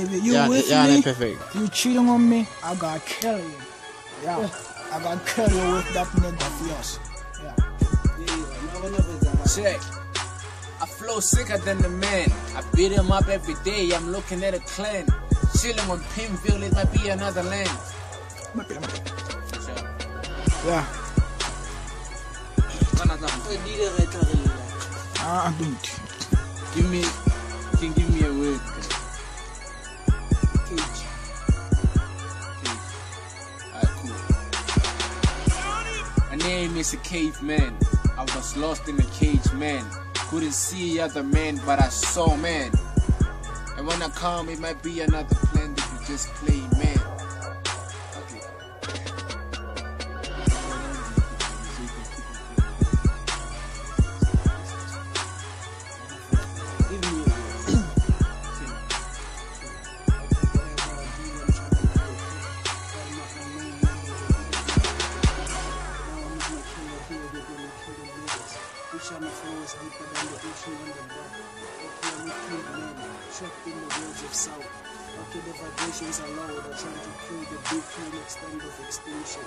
[0.00, 1.54] If you Yeah, with yeah, me, they're perfect.
[1.54, 3.54] you cheating on me, I gotta kill you.
[4.22, 4.48] Yeah,
[4.92, 6.98] I gotta kill you with that nigga of yours.
[7.42, 7.54] Yeah.
[9.54, 9.80] Check.
[10.80, 12.30] I flow sicker than the man.
[12.54, 13.90] I beat him up every day.
[13.94, 15.06] I'm looking at a clan.
[15.60, 17.70] Chilling on Pinville, it might be another land.
[20.64, 20.84] Yeah.
[23.02, 23.26] Another-
[25.20, 25.82] ah, I don't.
[26.74, 27.02] Give me,
[27.80, 28.60] can give me a word.
[30.68, 30.80] Cage.
[36.28, 37.74] My name is a caveman.
[38.18, 39.82] I was lost in a cage, man.
[40.28, 42.70] Couldn't see other men, but I saw man.
[43.78, 46.97] And when I come, it might be another plan that you just play, man.
[76.34, 76.60] Vibrations are low.
[76.76, 79.44] Trying to kill the big flame extent of extinction.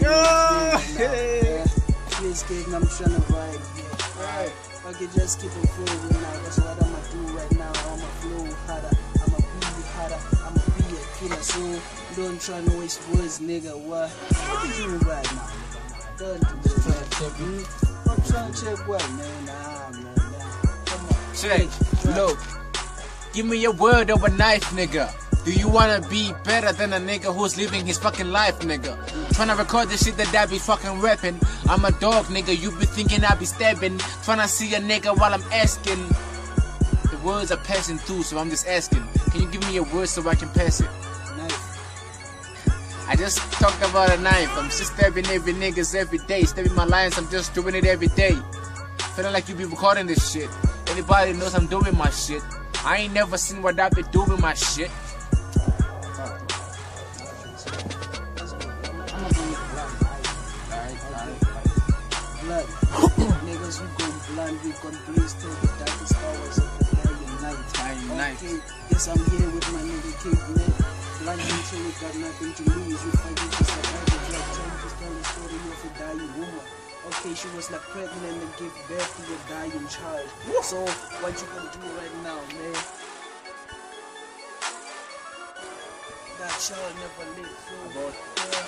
[0.00, 1.66] Yeah.
[2.10, 3.62] Please, kid, I'm trying to ride.
[4.18, 4.90] Yeah.
[4.90, 6.32] Okay, just keep it flowing now.
[6.42, 7.72] That's what I'ma do right now.
[7.72, 8.94] I'ma flow harder.
[9.22, 10.20] I'ma be harder.
[10.42, 11.42] I'ma be a killer.
[11.42, 11.60] So
[12.16, 13.72] don't try to waste words, nigga.
[13.78, 14.10] What?
[14.10, 15.48] What you doing right now.
[16.18, 17.06] Don't do that.
[18.10, 19.44] I'm trying to check what, man.
[19.46, 20.14] Nah, man.
[20.16, 20.82] Nah.
[20.84, 21.14] Come on.
[21.34, 21.68] Check.
[22.16, 22.61] Look.
[23.32, 25.10] Give me a word of a knife, nigga.
[25.44, 28.94] Do you wanna be better than a nigga who's living his fucking life, nigga?
[29.30, 31.40] Tryna record the shit that I be fucking rapping.
[31.66, 32.56] I'm a dog, nigga.
[32.56, 33.96] You be thinking I be stabbing.
[33.98, 36.06] Tryna see a nigga while I'm asking.
[37.10, 39.02] The words are passing through, so I'm just asking.
[39.30, 40.90] Can you give me a word so I can pass it?
[43.08, 44.50] I just talked about a knife.
[44.58, 46.42] I'm just stabbing every niggas every day.
[46.44, 48.36] Stabbing my lines, I'm just doing it every day.
[49.16, 50.50] Feeling like you be recording this shit.
[50.88, 52.42] Anybody knows I'm doing my shit.
[52.84, 54.90] I ain't never seen what I be doing my shit.
[63.46, 64.58] Niggas, we go blind.
[64.64, 66.84] We gon' blaze till the darkest hours of the
[67.78, 68.16] dying night.
[68.16, 68.36] Night.
[68.42, 68.58] Okay,
[68.90, 70.72] yes, I'm here with my nigga caveman.
[71.22, 72.98] Blind until we got nothing to lose.
[72.98, 74.10] We to survive.
[74.10, 76.91] It's like trying to tell the story of a dying woman.
[77.04, 80.28] Okay, she was like pregnant and gave birth to a dying child.
[80.62, 80.78] So,
[81.18, 82.78] what you gonna do right now, man?
[86.38, 88.61] That child never lived through.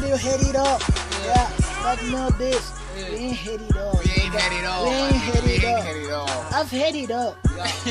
[0.00, 0.80] Said you hit it up.
[1.26, 1.50] Yeah,
[1.82, 2.72] but no this.
[2.96, 4.02] We ain't hit it up.
[4.04, 4.84] We ain't had it all.
[4.84, 5.84] We ain't hit it up.
[5.84, 6.44] had it all.
[6.52, 7.36] I've hit it up.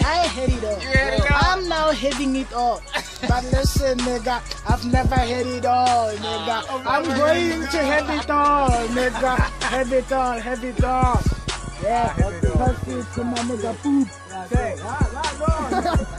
[0.05, 0.81] I hit it up.
[0.81, 1.43] You hit it up.
[1.43, 2.81] I'm now hitting it up.
[3.27, 6.85] But listen, nigga, I've never hit it all, nigga.
[6.85, 9.37] I'm going to hit it all, nigga.
[9.69, 11.21] Hit it all, hit it all.
[11.83, 14.07] Yeah, that's it to my nigga poop.
[15.41, 16.15] Oh,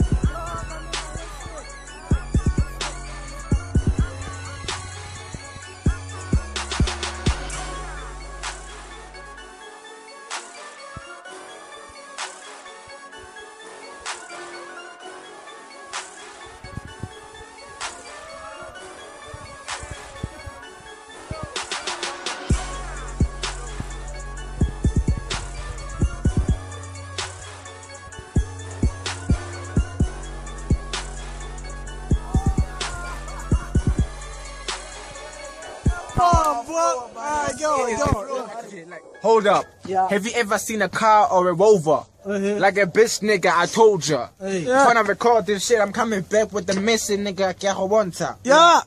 [39.21, 39.65] Hold up.
[39.85, 40.07] Yeah.
[40.09, 42.03] Have you ever seen a car or a rover?
[42.25, 44.29] Like a bitch nigga, I told ya.
[44.39, 44.65] Hey.
[44.65, 48.37] Tryna record this shit, I'm coming back with the missing nigga, ke a go bontsha.
[48.43, 48.81] Yeah.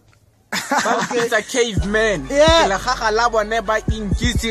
[1.14, 2.26] It's a caveman.
[2.30, 2.66] Yeah.
[2.66, 3.80] Ke la gaga la bone ba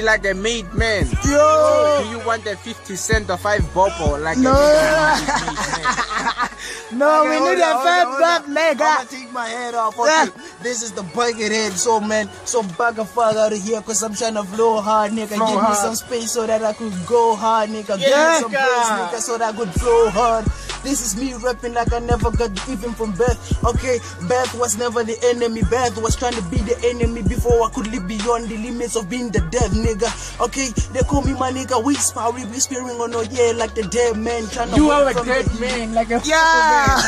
[0.03, 1.05] like a made man.
[1.25, 1.37] Yo.
[1.39, 4.51] Oh, do you want the 50 cent or 5 bobo like No.
[4.51, 6.49] a made man?
[6.93, 8.55] No, we hold need on, a fat on, hold butt on.
[8.55, 8.81] nigga.
[8.81, 9.97] I'ma take my head off.
[9.99, 10.27] Okay, Yeah.
[10.61, 11.73] this is the bucket head.
[11.73, 15.11] So man, so back and fuck out of here, cause I'm trying to flow hard,
[15.11, 15.35] nigga.
[15.35, 15.69] Flow Give hard.
[15.71, 17.97] me some space so that I could go hard, nigga.
[17.97, 20.45] Give Yeah, me some nigga, so that I could flow hard.
[20.83, 23.39] This is me rapping like I never got even from birth.
[23.65, 25.63] Okay, birth was never the enemy.
[25.63, 29.09] Birth was trying to be the enemy before I could live beyond the limits of
[29.09, 30.09] being the dead, nigga.
[30.41, 31.83] Okay, they call me my nigga.
[31.83, 35.13] Whisper, we whispering on our yeah like the dead man trying to You are a
[35.13, 36.97] dead the- man, like a Yeah.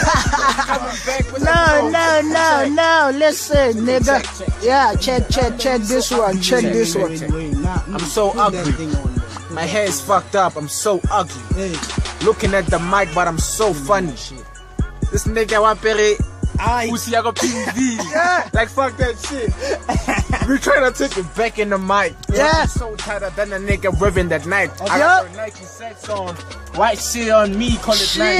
[0.65, 3.11] coming back with No, no, no, no.
[3.17, 4.21] Listen, nigga.
[4.63, 6.41] Yeah, check, check, check this one.
[6.41, 7.11] Check this one.
[7.93, 8.87] I'm so ugly.
[9.51, 10.55] My hair is fucked up.
[10.57, 11.71] I'm so ugly.
[12.25, 14.11] Looking at the mic, but I'm so funny.
[15.11, 16.17] This nigga wapere
[16.59, 18.53] I I got PV.
[18.53, 19.49] Like fuck that shit.
[20.49, 22.13] we trying to take it back in the mic.
[22.31, 22.65] Yeah.
[22.65, 24.71] So tighter than a nigga ribbon that night.
[24.81, 24.99] I Yeah.
[24.99, 26.35] got your Nike sex on.
[26.75, 28.19] White shit on me, call it Shit.
[28.19, 28.39] night.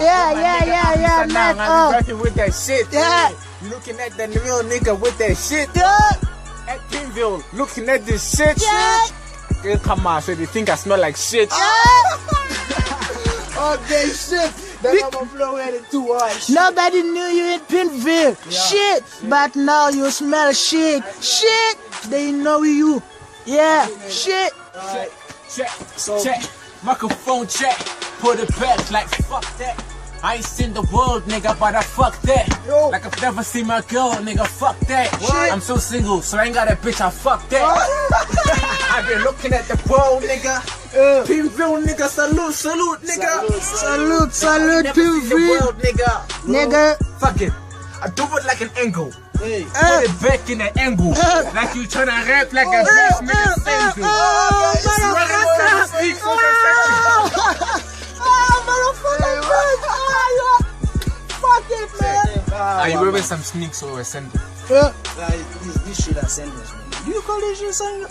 [0.00, 1.58] Yeah, yeah, yeah, yeah, Now man.
[1.58, 2.86] I'm Oh, rapping with that shit.
[2.92, 3.30] Yeah.
[3.62, 5.68] You looking at that real nigga with that shit.
[5.74, 6.10] yeah,
[6.68, 8.60] At Pinville, looking at this shit.
[8.60, 9.06] yeah,
[9.62, 11.50] Girl, come on, so they think I smell like shit.
[11.50, 12.16] Yeah.
[13.58, 14.52] Okay, shit.
[14.52, 16.32] Then I'm gonna blow at it too hard.
[16.48, 18.36] Nobody knew you in Pinville.
[18.50, 19.04] Shit.
[19.28, 21.02] But now you smell shit.
[21.22, 21.78] Shit.
[22.08, 23.02] They know you.
[23.44, 23.86] Yeah.
[24.08, 24.52] Shit.
[24.92, 25.10] Check,
[25.48, 26.42] check, So- check.
[26.82, 27.76] Microphone check.
[28.20, 29.82] Put it back like fuck that.
[30.22, 32.48] I ain't seen the world, nigga, but I fuck that.
[32.66, 32.88] Yo.
[32.88, 35.12] Like I've never seen my girl, nigga, fuck that.
[35.20, 35.52] What?
[35.52, 37.62] I'm so single, so I ain't got a bitch, I fuck that.
[38.90, 40.60] I've been looking at the world, nigga.
[40.94, 43.48] Uh, Pinville, nigga, salute, salute, nigga.
[43.60, 45.60] Salute, salute, Never seen the Pinville.
[45.60, 46.12] world, nigga.
[46.46, 47.18] Nigga.
[47.20, 47.52] Fuck it.
[48.02, 49.10] I do it like an angle.
[49.38, 51.12] Hey, Put it back in the angle.
[51.16, 51.50] Uh.
[51.54, 54.08] Like you tryna rap like a Uh, bitch, uh, nigga, uh, single.
[54.08, 55.86] oh, motherfucker.
[55.98, 56.50] Speak for the
[58.18, 59.36] Oh, motherfucker.
[59.88, 60.58] Ah.
[61.40, 62.26] Fuck it, man.
[62.52, 64.40] Are you wearing some sneaks or a sandal?
[64.70, 66.82] Uh, Like, this, this shit I send us, man.
[67.14, 68.10] You call this shit sandals?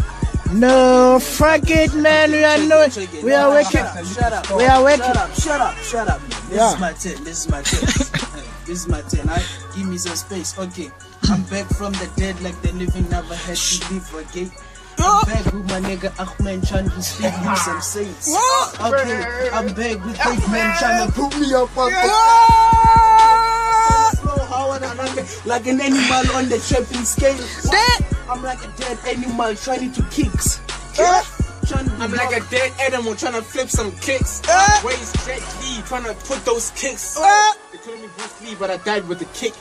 [0.54, 2.32] No, fuck it, man.
[2.32, 2.88] We are no,
[3.24, 3.72] we are no, working.
[3.82, 4.58] Shut up, shut up.
[4.58, 5.04] We are working.
[5.04, 6.22] Shut up, shut up, shut up.
[6.50, 6.74] This Yeah.
[6.74, 7.24] is my turn.
[7.24, 7.90] This is my turn.
[8.66, 9.30] This is my turn.
[9.30, 9.44] I
[9.76, 10.58] give me some space.
[10.58, 10.90] Okay,
[11.30, 14.52] I'm back from the dead like the living never had to live again.
[14.98, 18.28] I'm back with my nigga Ahmed trying to speak him some saints.
[18.34, 21.92] Okay, I'm back with Caveman trying to put me up on
[24.16, 24.98] slow hard and
[25.46, 27.38] like- an animal on the trapping scale.
[28.28, 30.60] I'm like a dead animal trying to kicks.
[31.00, 31.24] Eh?
[31.68, 34.42] Trying to I'm like a dead animal trying to flip some kicks.
[34.48, 34.82] Eh?
[34.84, 37.18] Waist Jet Li trying to put those kicks.
[37.18, 37.52] Eh?
[37.72, 39.54] They call me Bruce Lee, but I died with a kick.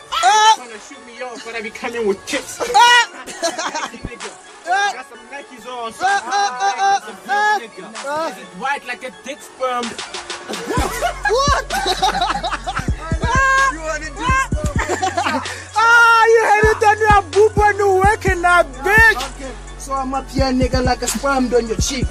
[0.56, 2.58] Trying to shoot me off, but I be coming with kicks.
[2.58, 5.92] Nigga, Got some Nikes on.
[5.92, 8.30] So I'm some nigga.
[8.30, 9.84] Is it white like a dick sperm?
[20.34, 22.06] So I'm up here, nigga, like a sperm on your cheek.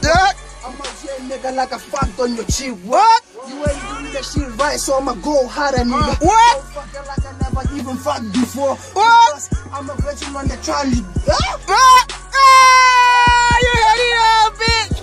[0.66, 2.76] I'm up here, nigga, like a fucked on your cheek.
[2.84, 3.24] What?
[3.48, 6.22] You ain't doing that shit right, so I'ma go harder, nigga.
[6.22, 6.58] What?
[6.58, 8.76] Go fucking like I never even fucked before.
[8.76, 9.50] What?
[9.50, 11.04] Because I'm a virgin on the trolley.
[11.30, 11.60] Ah!
[11.68, 14.98] Ah, ah, you had it all, bitch.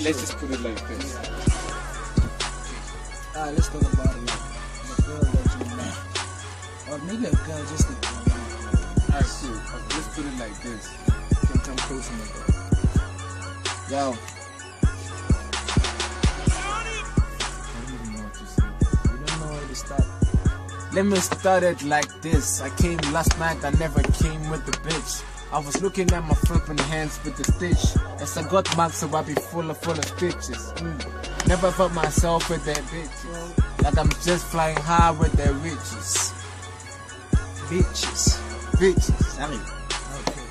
[0.04, 1.16] Let's just put it like this.
[3.36, 4.26] Alright, let's talk about it.
[4.86, 5.46] The girl that
[6.88, 6.92] you.
[6.92, 8.33] Or maybe a girl just a
[9.14, 9.78] Alright, cool.
[9.90, 10.90] Let's put it like this.
[11.46, 12.00] Can come to me.
[19.72, 20.04] Start.
[20.92, 22.60] Let me start it like this.
[22.60, 25.22] I came last night, I never came with the bitch.
[25.52, 27.96] I was looking at my flipping hands with the stitch.
[28.20, 30.72] As I got marks, so I be full of full of stitches.
[30.76, 31.46] Mm.
[31.48, 33.82] Never felt myself with that bitches.
[33.84, 36.32] Like I'm just flying high with the riches.
[37.68, 38.43] Bitches.
[38.74, 39.38] Bitches.
[39.38, 40.46] Okay.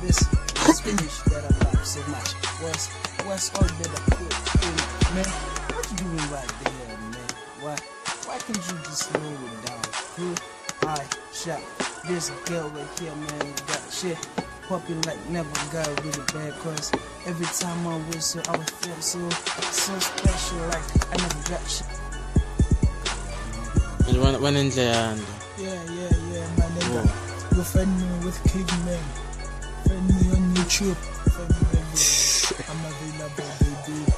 [0.00, 0.24] This
[0.66, 2.32] let's finish that about so much.
[2.62, 2.88] What's
[3.26, 4.76] what's all that I put in,
[5.14, 5.28] man?
[5.76, 7.30] What you doing right there, man?
[7.60, 7.76] Why
[8.26, 9.84] why can't you just slow it down?
[10.16, 10.96] Huh?
[10.96, 11.60] I shot
[12.08, 13.54] this girl right here, man.
[13.68, 14.18] Got shit
[14.68, 16.52] popping like never got really bad.
[16.60, 16.90] Cause
[17.26, 19.28] every time I whistle, I would feel so
[19.70, 20.58] so special.
[20.72, 21.86] Like I never got shit.
[24.42, 27.21] wanendlela nto Yeah, yeah, yeah, my nigga.
[27.54, 29.04] You find me with Caveman.
[29.84, 30.96] Find me on YouTube.
[31.26, 32.64] Everywhere.
[32.70, 34.12] I'm available, baby.